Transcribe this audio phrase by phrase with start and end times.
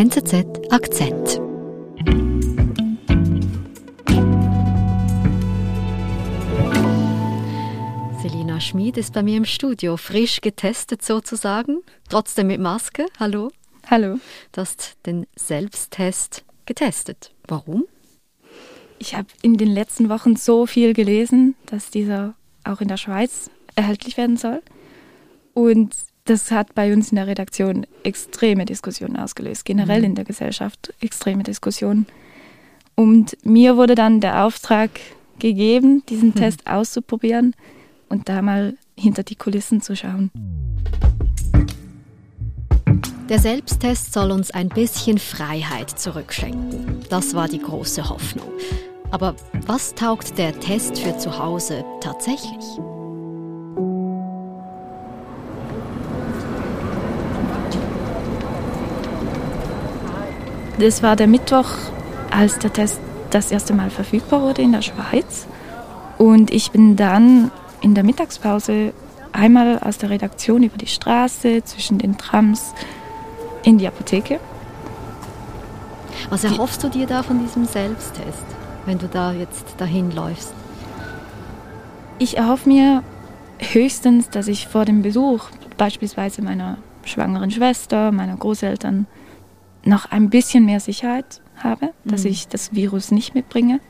[0.00, 1.28] NZZ Akzent.
[8.22, 13.04] Selina Schmid ist bei mir im Studio, frisch getestet sozusagen, trotzdem mit Maske.
[13.18, 13.50] Hallo.
[13.90, 14.18] Hallo.
[14.52, 17.34] Du hast den Selbsttest getestet.
[17.46, 17.84] Warum?
[18.98, 22.32] Ich habe in den letzten Wochen so viel gelesen, dass dieser
[22.64, 24.62] auch in der Schweiz erhältlich werden soll.
[25.52, 25.94] Und
[26.24, 30.06] das hat bei uns in der Redaktion extreme Diskussionen ausgelöst, generell mhm.
[30.06, 32.06] in der Gesellschaft extreme Diskussionen.
[32.94, 34.90] Und mir wurde dann der Auftrag
[35.38, 36.34] gegeben, diesen mhm.
[36.34, 37.54] Test auszuprobieren
[38.08, 40.30] und da mal hinter die Kulissen zu schauen.
[43.28, 46.98] Der Selbsttest soll uns ein bisschen Freiheit zurückschenken.
[47.08, 48.50] Das war die große Hoffnung.
[49.12, 49.34] Aber
[49.66, 52.64] was taugt der Test für zu Hause tatsächlich?
[60.80, 61.68] Das war der Mittwoch,
[62.30, 65.46] als der Test das erste Mal verfügbar wurde in der Schweiz.
[66.16, 67.50] Und ich bin dann
[67.82, 68.94] in der Mittagspause
[69.30, 72.72] einmal aus der Redaktion über die Straße zwischen den Trams
[73.62, 74.40] in die Apotheke.
[76.30, 78.46] Was erhoffst du dir da von diesem Selbsttest,
[78.86, 80.54] wenn du da jetzt dahin läufst?
[82.18, 83.02] Ich erhoffe mir
[83.58, 85.44] höchstens, dass ich vor dem Besuch
[85.76, 89.06] beispielsweise meiner schwangeren Schwester, meiner Großeltern
[89.84, 92.30] noch ein bisschen mehr Sicherheit habe, dass mhm.
[92.30, 93.80] ich das Virus nicht mitbringe.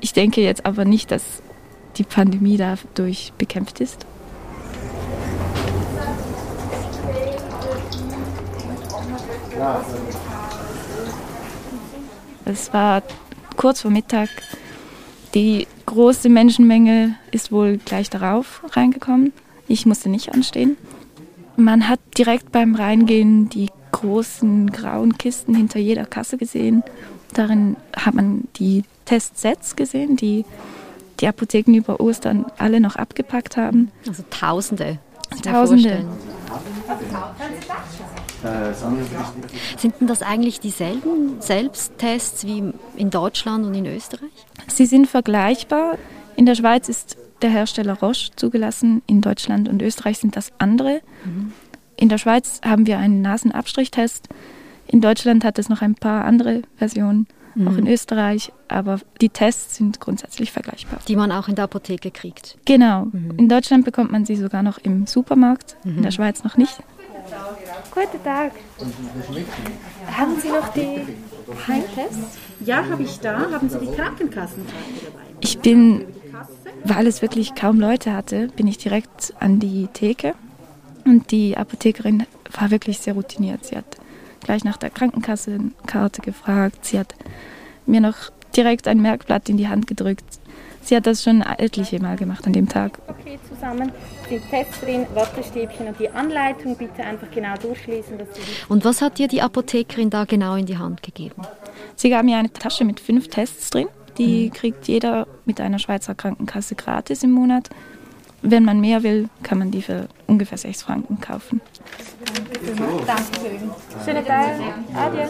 [0.00, 1.42] Ich denke jetzt aber nicht, dass
[1.96, 4.06] die Pandemie dadurch bekämpft ist.
[12.44, 13.02] Es war
[13.56, 14.28] kurz vor Mittag.
[15.34, 19.32] Die große Menschenmenge ist wohl gleich darauf reingekommen.
[19.66, 20.76] Ich musste nicht anstehen.
[21.56, 23.68] Man hat direkt beim Reingehen die
[24.00, 26.82] großen grauen Kisten hinter jeder Kasse gesehen.
[27.34, 30.44] Darin hat man die Testsets gesehen, die
[31.20, 33.90] die Apotheken über Ostern alle noch abgepackt haben.
[34.06, 34.98] Also Tausende.
[35.42, 36.04] Tausende.
[39.76, 44.30] Sind denn das eigentlich dieselben Selbsttests wie in Deutschland und in Österreich?
[44.68, 45.98] Sie sind vergleichbar.
[46.36, 51.00] In der Schweiz ist der Hersteller Roche zugelassen, in Deutschland und Österreich sind das andere.
[51.24, 51.52] Mhm.
[51.98, 54.28] In der Schweiz haben wir einen Nasenabstrichtest.
[54.86, 57.26] In Deutschland hat es noch ein paar andere Versionen,
[57.56, 57.66] mhm.
[57.66, 58.52] auch in Österreich.
[58.68, 61.00] Aber die Tests sind grundsätzlich vergleichbar.
[61.08, 62.56] Die man auch in der Apotheke kriegt.
[62.66, 63.06] Genau.
[63.06, 63.34] Mhm.
[63.36, 65.96] In Deutschland bekommt man sie sogar noch im Supermarkt, mhm.
[65.96, 66.78] in der Schweiz noch nicht.
[67.92, 68.52] Guten Tag.
[70.16, 71.02] Haben Sie noch die
[71.66, 72.38] Heimtests?
[72.64, 73.50] Ja, habe ich da.
[73.50, 75.20] Haben Sie die Krankenkassenkarte dabei?
[75.40, 76.04] Ich bin,
[76.84, 80.34] weil es wirklich kaum Leute hatte, bin ich direkt an die Theke
[81.08, 83.64] und die Apothekerin war wirklich sehr routiniert.
[83.64, 83.96] Sie hat
[84.40, 86.84] gleich nach der Krankenkassenkarte gefragt.
[86.84, 87.14] Sie hat
[87.86, 90.24] mir noch direkt ein Merkblatt in die Hand gedrückt.
[90.82, 92.98] Sie hat das schon etliche Mal gemacht an dem Tag.
[93.08, 93.92] Okay, zusammen
[94.28, 98.18] sind Tests drin, Wattestäbchen und die Anleitung bitte einfach genau durchlesen.
[98.68, 101.42] und was hat dir die Apothekerin da genau in die Hand gegeben?
[101.94, 103.88] Sie gab mir eine Tasche mit fünf Tests drin.
[104.16, 104.52] Die mhm.
[104.52, 107.68] kriegt jeder mit einer Schweizer Krankenkasse gratis im Monat.
[108.42, 111.60] Wenn man mehr will, kann man die für ungefähr 6 Franken kaufen.
[113.06, 113.70] Dankeschön.
[114.04, 114.60] Schönen Tag.
[114.94, 115.26] Adieu.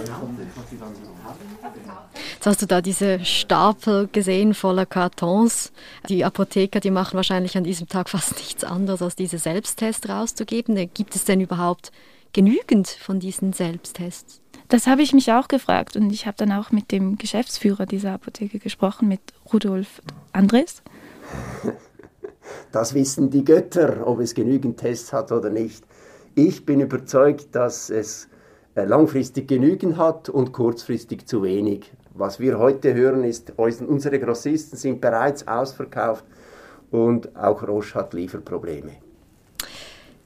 [2.34, 5.72] Jetzt hast du da diese Stapel gesehen voller Kartons.
[6.08, 10.76] Die Apotheker, die machen wahrscheinlich an diesem Tag fast nichts anderes, als diese Selbsttests rauszugeben.
[10.94, 11.92] Gibt es denn überhaupt
[12.32, 14.40] genügend von diesen Selbsttests?
[14.68, 18.12] Das habe ich mich auch gefragt und ich habe dann auch mit dem Geschäftsführer dieser
[18.12, 19.20] Apotheke gesprochen, mit
[19.50, 20.02] Rudolf
[20.32, 20.82] Andres.
[22.72, 25.84] Das wissen die Götter, ob es genügend Tests hat oder nicht.
[26.34, 28.28] Ich bin überzeugt, dass es
[28.74, 31.92] äh, langfristig genügend hat und kurzfristig zu wenig.
[32.14, 36.24] Was wir heute hören, ist, unsere Grossisten sind bereits ausverkauft
[36.90, 38.92] und auch Roche hat Lieferprobleme.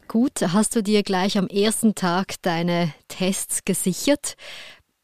[0.08, 4.36] Gut, hast du dir gleich am ersten Tag deine Tests gesichert.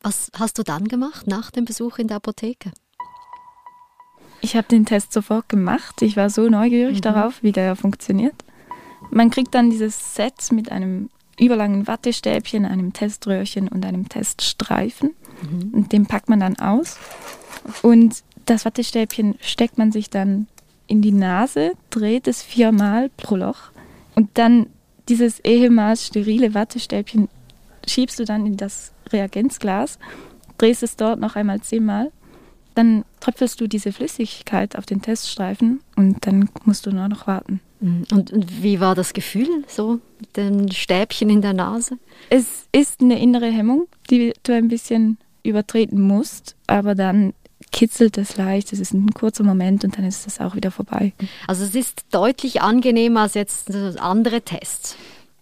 [0.02, 2.70] Was hast du dann gemacht nach dem Besuch in der Apotheke?
[4.40, 6.02] Ich habe den Test sofort gemacht.
[6.02, 7.02] Ich war so neugierig mhm.
[7.02, 8.34] darauf, wie der funktioniert.
[9.10, 15.14] Man kriegt dann dieses Set mit einem überlangen Wattestäbchen, einem Teströhrchen und einem Teststreifen.
[15.42, 15.70] Mhm.
[15.72, 16.98] Und den packt man dann aus.
[17.82, 20.46] Und das Wattestäbchen steckt man sich dann
[20.86, 23.70] in die Nase, dreht es viermal pro Loch.
[24.14, 24.66] Und dann
[25.08, 27.28] dieses ehemals sterile Wattestäbchen
[27.86, 29.98] schiebst du dann in das Reagenzglas,
[30.58, 32.10] drehst es dort noch einmal zehnmal
[32.78, 37.58] Dann tröpfelst du diese Flüssigkeit auf den Teststreifen und dann musst du nur noch warten.
[37.80, 38.04] Mhm.
[38.12, 41.98] Und, und, wie war das Gefühl so mit den Stäbchen in der Nase?
[42.30, 47.34] Es ist eine innere Hemmung, die du ein bisschen übertreten musst, aber dann
[47.72, 51.14] kitzelt es leicht, es ist ein kurzer Moment und dann ist es auch wieder vorbei.
[51.48, 54.94] Also es ist deutlich angenehmer als jetzt andere Tests.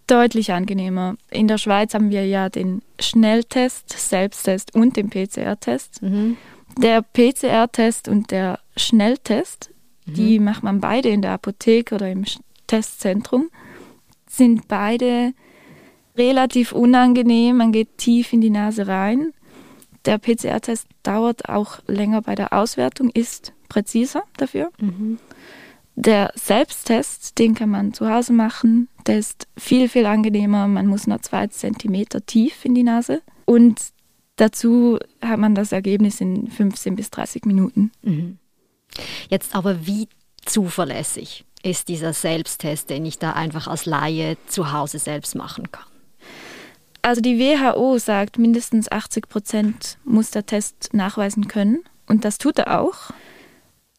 [0.07, 1.17] Deutlich angenehmer.
[1.31, 6.01] In der Schweiz haben wir ja den Schnelltest, Selbsttest und den PCR-Test.
[6.01, 6.39] Mhm.
[6.79, 9.71] Der PCR-Test und der Schnelltest,
[10.07, 10.15] mhm.
[10.15, 12.25] die macht man beide in der Apotheke oder im
[12.67, 13.51] Testzentrum,
[14.29, 15.33] sind beide
[16.17, 17.59] relativ unangenehm.
[17.59, 19.33] Man geht tief in die Nase rein
[20.07, 24.71] der PCR-Test dauert auch länger bei der Auswertung, ist präziser dafür.
[24.81, 25.19] Mhm.
[25.97, 28.89] Der Selbsttest, den kann man zu Hause machen.
[29.07, 30.69] Der ist viel, viel angenehmer.
[30.69, 33.23] Man muss nur zwei Zentimeter tief in die Nase.
[33.47, 33.81] Und
[34.37, 37.91] dazu hat man das Ergebnis in 15 bis 30 Minuten.
[38.03, 38.39] Mhm.
[39.29, 40.09] Jetzt aber, wie
[40.45, 45.85] zuverlässig ist dieser Selbsttest, den ich da einfach als Laie zu Hause selbst machen kann?
[47.03, 51.85] Also die WHO sagt, mindestens 80 Prozent muss der Test nachweisen können.
[52.07, 53.11] Und das tut er auch.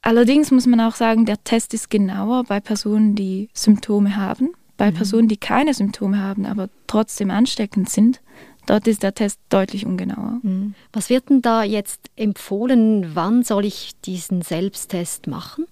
[0.02, 4.52] Allerdings muss man auch sagen, der Test ist genauer bei Personen, die Symptome haben.
[4.78, 4.96] Bei mhm.
[4.96, 8.22] Personen, die keine Symptome haben, aber trotzdem ansteckend sind,
[8.66, 10.40] dort ist der Test deutlich ungenauer.
[10.44, 10.76] Mhm.
[10.94, 13.16] Was wird denn da jetzt empfohlen?
[13.16, 15.66] Wann soll ich diesen Selbsttest machen?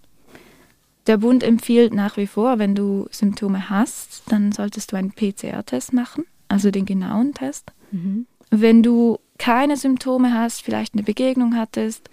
[1.07, 5.93] Der Bund empfiehlt nach wie vor, wenn du Symptome hast, dann solltest du einen PCR-Test
[5.93, 7.71] machen also den genauen Test.
[7.91, 8.27] Mhm.
[8.49, 12.09] Wenn du keine Symptome hast, vielleicht eine Begegnung hattest,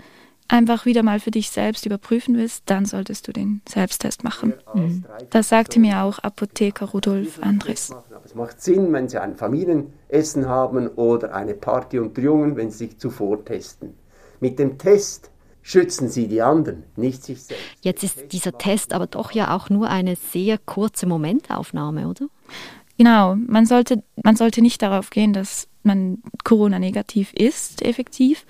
[0.52, 4.52] einfach wieder mal für dich selbst überprüfen willst, dann solltest du den Selbsttest machen.
[4.74, 5.04] Mhm.
[5.30, 7.92] Das sagte mir auch Apotheker Rudolf Andres.
[8.24, 12.86] Es macht Sinn, wenn Sie ein Familienessen haben oder eine Party unter Jungen, wenn Sie
[12.86, 13.94] sich zuvor testen.
[14.40, 15.30] Mit dem Test
[15.62, 17.64] schützen Sie die anderen, nicht sich selbst.
[17.80, 22.26] Jetzt ist dieser Test aber doch ja auch nur eine sehr kurze Momentaufnahme, oder?
[22.98, 28.44] Genau, man sollte, man sollte nicht darauf gehen, dass man Corona-negativ ist, effektiv.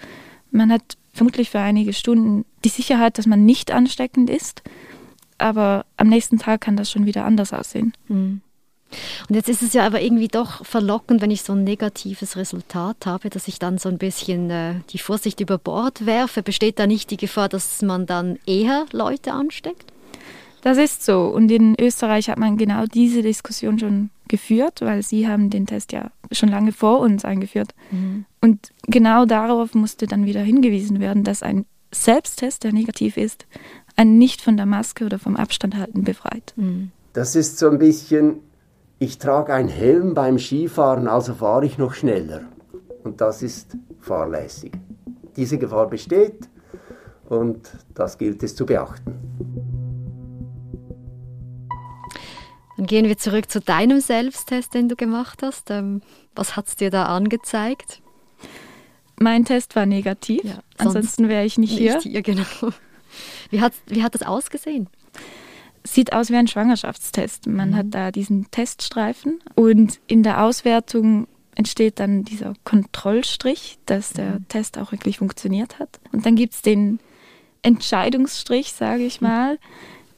[0.50, 4.62] Man hat vermutlich für einige Stunden die Sicherheit, dass man nicht ansteckend ist,
[5.38, 7.92] aber am nächsten Tag kann das schon wieder anders aussehen.
[8.08, 8.40] Mhm.
[9.28, 13.06] Und jetzt ist es ja aber irgendwie doch verlockend, wenn ich so ein negatives Resultat
[13.06, 16.42] habe, dass ich dann so ein bisschen äh, die Vorsicht über Bord werfe.
[16.42, 19.92] Besteht da nicht die Gefahr, dass man dann eher Leute ansteckt?
[20.60, 21.22] Das ist so.
[21.22, 25.92] Und in Österreich hat man genau diese Diskussion schon geführt, weil sie haben den Test
[25.92, 27.74] ja schon lange vor uns eingeführt.
[27.90, 28.24] Mhm.
[28.40, 33.44] Und genau darauf musste dann wieder hingewiesen werden, dass ein Selbsttest, der negativ ist,
[33.94, 36.54] einen nicht von der Maske oder vom Abstand halten befreit.
[36.56, 36.90] Mhm.
[37.12, 38.38] Das ist so ein bisschen,
[38.98, 42.40] ich trage einen Helm beim Skifahren, also fahre ich noch schneller.
[43.04, 44.72] Und das ist fahrlässig.
[45.36, 46.48] Diese Gefahr besteht
[47.28, 49.71] und das gilt es zu beachten.
[52.76, 55.70] Dann gehen wir zurück zu deinem Selbsttest, den du gemacht hast.
[55.70, 56.02] Ähm,
[56.34, 58.00] was hat es dir da angezeigt?
[59.18, 60.42] Mein Test war negativ.
[60.44, 62.00] Ja, Ansonsten wäre ich nicht, nicht hier.
[62.00, 62.44] hier genau.
[63.50, 64.88] Wie hat, wie hat das ausgesehen?
[65.84, 67.46] Sieht aus wie ein Schwangerschaftstest.
[67.46, 67.76] Man mhm.
[67.76, 74.48] hat da diesen Teststreifen und in der Auswertung entsteht dann dieser Kontrollstrich, dass der mhm.
[74.48, 76.00] Test auch wirklich funktioniert hat.
[76.10, 77.00] Und dann gibt es den
[77.60, 79.54] Entscheidungsstrich, sage ich mal.
[79.54, 79.58] Mhm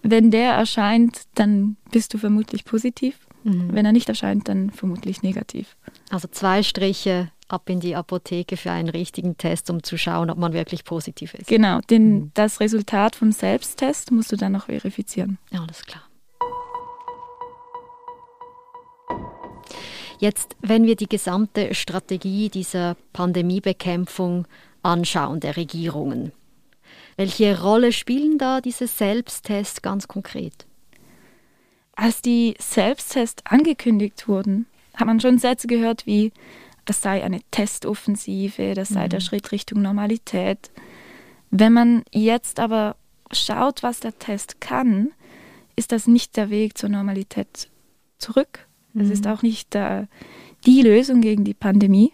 [0.05, 3.27] wenn der erscheint, dann bist du vermutlich positiv.
[3.43, 3.73] Mhm.
[3.73, 5.77] Wenn er nicht erscheint, dann vermutlich negativ.
[6.11, 10.39] Also zwei Striche ab in die Apotheke für einen richtigen Test, um zu schauen, ob
[10.39, 11.47] man wirklich positiv ist.
[11.47, 12.31] Genau, denn mhm.
[12.35, 15.39] das Resultat vom Selbsttest musst du dann noch verifizieren.
[15.51, 16.03] Ja, alles klar.
[20.19, 24.47] Jetzt, wenn wir die gesamte Strategie dieser Pandemiebekämpfung
[24.83, 26.33] anschauen, der Regierungen,
[27.17, 30.67] welche Rolle spielen da diese Selbsttests ganz konkret?
[31.97, 36.33] Als die Selbsttests angekündigt wurden, hat man schon Sätze gehört wie,
[36.85, 39.11] das sei eine Testoffensive, das sei mhm.
[39.11, 40.71] der Schritt Richtung Normalität.
[41.51, 42.97] Wenn man jetzt aber
[43.33, 45.13] schaut, was der Test kann,
[45.77, 47.69] ist das nicht der Weg zur Normalität
[48.19, 48.67] zurück.
[48.95, 49.13] Es mhm.
[49.13, 50.09] ist auch nicht der,
[50.67, 52.13] die Lösung gegen die Pandemie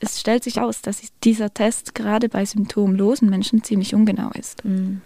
[0.00, 4.64] es stellt sich aus, dass dieser Test gerade bei symptomlosen Menschen ziemlich ungenau ist.
[4.64, 5.00] Mhm.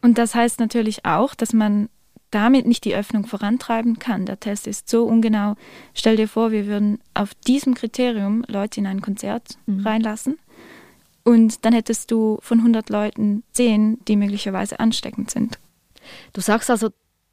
[0.00, 1.88] Und das heißt natürlich auch, dass man
[2.30, 4.26] damit nicht die Öffnung vorantreiben kann.
[4.26, 5.54] Der Test ist so ungenau.
[5.94, 9.86] Stell dir vor, wir würden auf diesem Kriterium Leute in ein Konzert mhm.
[9.86, 10.38] reinlassen
[11.24, 15.58] und dann hättest du von 100 Leuten 10, die möglicherweise ansteckend sind.
[16.32, 16.90] Du sagst also,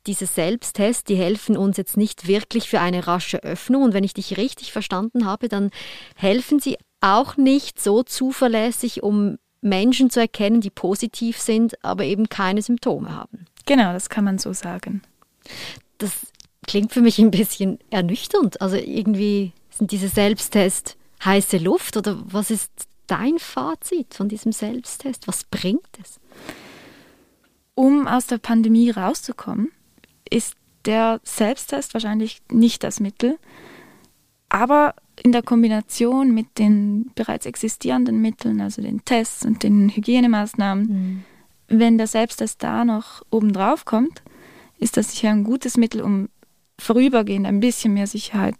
[0.07, 3.83] diese Selbsttests, die helfen uns jetzt nicht wirklich für eine rasche Öffnung.
[3.83, 5.71] Und wenn ich dich richtig verstanden habe, dann
[6.15, 12.29] helfen sie auch nicht so zuverlässig, um Menschen zu erkennen, die positiv sind, aber eben
[12.29, 13.45] keine Symptome haben.
[13.65, 15.01] Genau, das kann man so sagen.
[15.97, 16.27] Das
[16.65, 18.61] klingt für mich ein bisschen ernüchternd.
[18.61, 22.71] Also irgendwie sind diese Selbsttests heiße Luft oder was ist
[23.07, 25.27] dein Fazit von diesem Selbsttest?
[25.27, 26.19] Was bringt es?
[27.75, 29.71] Um aus der Pandemie rauszukommen,
[30.29, 30.55] ist
[30.85, 33.37] der Selbsttest wahrscheinlich nicht das Mittel,
[34.49, 40.85] aber in der Kombination mit den bereits existierenden Mitteln, also den Tests und den Hygienemaßnahmen,
[40.85, 41.23] mhm.
[41.67, 44.23] wenn der Selbsttest da noch obendrauf kommt,
[44.79, 46.29] ist das sicher ein gutes Mittel, um
[46.79, 48.55] vorübergehend ein bisschen mehr Sicherheit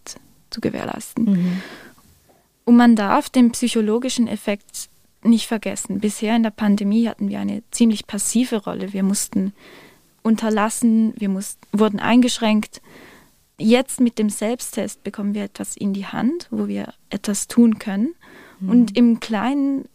[0.49, 1.25] zu gewährleisten.
[1.25, 1.61] Mhm.
[2.65, 4.89] Und man darf den psychologischen Effekt
[5.23, 5.99] nicht vergessen.
[5.99, 8.93] Bisher in der Pandemie hatten wir eine ziemlich passive Rolle.
[8.93, 9.53] Wir mussten
[10.29, 12.81] unterlassen, wir mussten, wurden eingeschränkt.
[13.57, 18.13] Jetzt mit dem Selbsttest bekommen wir etwas in die Hand, wo wir etwas tun können.
[18.59, 18.69] Mhm.
[18.69, 19.89] Und im kleinen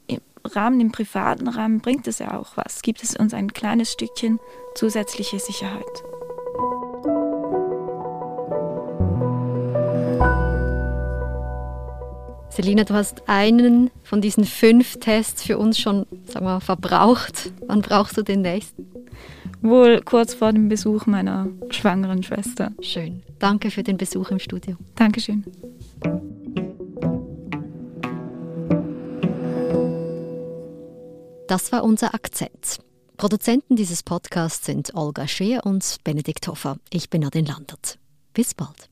[0.44, 2.82] Rahmen, im privaten Rahmen bringt es ja auch was.
[2.82, 4.40] Gibt es uns ein kleines Stückchen
[4.74, 5.84] zusätzliche Sicherheit.
[12.50, 17.52] Selina, du hast einen von diesen fünf Tests für uns schon sagen wir, verbraucht.
[17.66, 18.93] Wann brauchst du den nächsten?
[19.64, 22.72] Wohl kurz vor dem Besuch meiner schwangeren Schwester.
[22.82, 23.22] Schön.
[23.38, 24.76] Danke für den Besuch im Studio.
[24.94, 25.42] Dankeschön.
[31.48, 32.80] Das war unser Akzent.
[33.16, 36.76] Produzenten dieses Podcasts sind Olga Scheer und Benedikt Hoffer.
[36.90, 37.98] Ich bin Nadine Landert.
[38.34, 38.90] Bis bald.